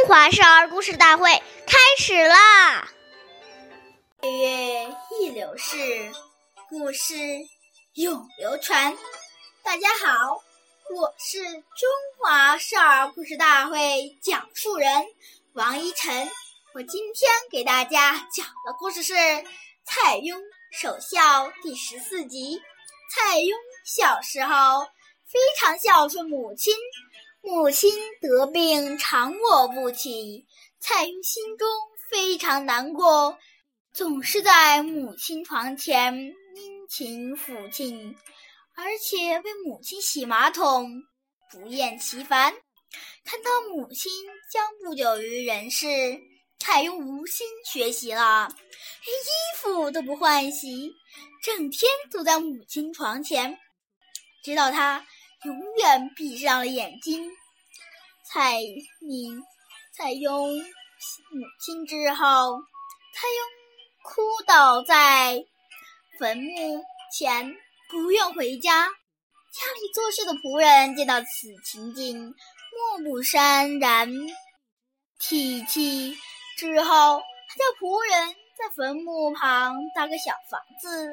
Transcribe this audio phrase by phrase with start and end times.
[0.00, 1.30] 中华少儿故事大会
[1.66, 2.88] 开始啦！
[4.22, 6.10] 岁月易流逝，
[6.70, 7.14] 故事
[7.92, 8.96] 永流传。
[9.62, 10.42] 大家好，
[10.96, 13.78] 我是中华少儿故事大会
[14.22, 14.90] 讲述人
[15.52, 16.30] 王一晨。
[16.72, 19.12] 我今天给大家讲的故事是
[19.84, 20.40] 《蔡邕
[20.72, 22.58] 守孝》第十四集。
[23.14, 23.52] 蔡邕
[23.84, 24.80] 小时候
[25.26, 26.74] 非常孝顺母亲。
[27.42, 30.46] 母亲得病，常卧不起。
[30.78, 31.66] 蔡邕心中
[32.10, 33.36] 非常难过，
[33.92, 38.14] 总是在母亲床前殷勤抚亲，
[38.76, 41.02] 而且为母亲洗马桶，
[41.50, 42.52] 不厌其烦。
[43.24, 44.12] 看到母亲
[44.52, 45.86] 将不久于人世，
[46.58, 49.28] 蔡邕无心学习了，连衣
[49.58, 50.92] 服都不换洗，
[51.42, 53.58] 整天坐在母亲床前，
[54.44, 55.06] 直到他。
[55.44, 57.30] 永远闭上了眼睛。
[58.24, 58.60] 蔡
[59.00, 59.42] 邕
[59.92, 60.56] 蔡邕
[61.32, 62.60] 母亲之后，
[63.14, 63.40] 蔡邕
[64.02, 65.42] 哭倒在
[66.18, 66.84] 坟墓
[67.16, 67.54] 前，
[67.90, 68.86] 不愿回家。
[68.86, 71.26] 家里做事的仆人见到此
[71.64, 74.08] 情景，莫不潸然
[75.18, 76.16] 涕泣。
[76.56, 81.10] 之后，他叫仆人在坟墓旁搭个小房子，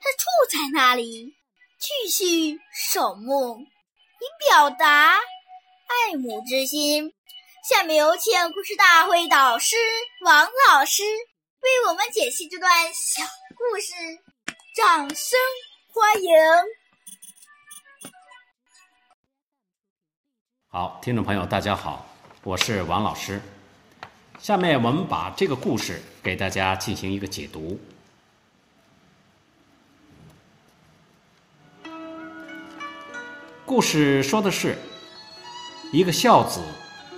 [0.00, 1.32] 他住在那里。
[1.80, 7.10] 继续守墓，以表达爱母之心。
[7.66, 9.76] 下面有请故事大会导师
[10.22, 11.02] 王老师
[11.62, 13.22] 为我们解析这段小
[13.56, 13.94] 故事，
[14.76, 15.38] 掌声
[15.94, 16.30] 欢迎！
[20.68, 22.06] 好，听众朋友，大家好，
[22.42, 23.40] 我是王老师。
[24.38, 27.80] 下面我们把这个故事给大家进行一个解读。
[33.70, 34.76] 故事说的是，
[35.92, 36.58] 一个孝子，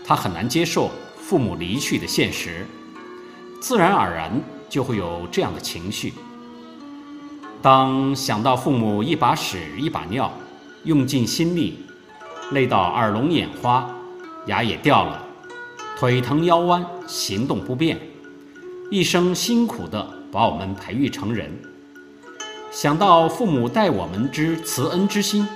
[0.05, 2.67] 他很难接受父母离去的现实，
[3.59, 4.31] 自然而然
[4.69, 6.13] 就会有这样的情绪。
[7.63, 10.31] 当想到父母一把屎一把尿，
[10.85, 11.87] 用尽心力，
[12.51, 13.91] 累到耳聋眼花，
[14.45, 15.25] 牙也掉了，
[15.99, 17.99] 腿疼腰弯，行动不便，
[18.91, 21.51] 一生辛苦的把我们培育成人，
[22.71, 25.49] 想到父母待我们之慈恩之心。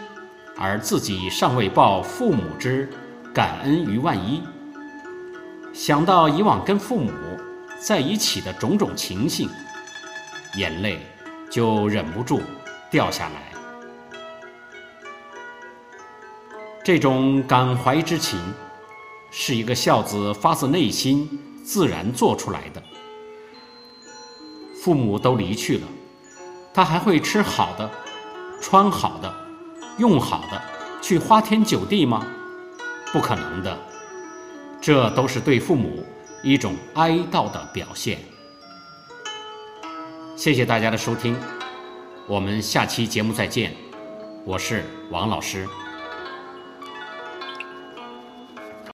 [0.59, 2.89] 而自己尚未报父母之
[3.34, 4.43] 感恩于万一，
[5.75, 7.12] 想到以往跟父母
[7.78, 9.50] 在一起的种种情形，
[10.56, 10.99] 眼泪
[11.50, 12.41] 就忍不住
[12.91, 13.43] 掉下来。
[16.83, 18.41] 这种感怀之情，
[19.31, 21.28] 是一个孝子发自内心
[21.62, 22.83] 自然做出来的。
[24.83, 25.87] 父母都离去了，
[26.73, 27.91] 他还会吃好的，
[28.62, 29.46] 穿好的。
[29.99, 30.62] 用好的
[31.01, 32.27] 去花天酒地吗？
[33.12, 33.79] 不可能的，
[34.81, 36.05] 这都是对父母
[36.43, 38.19] 一种哀悼的表现。
[40.37, 41.35] 谢谢大家的收听，
[42.27, 43.75] 我们下期节目再见，
[44.45, 45.67] 我是王老师。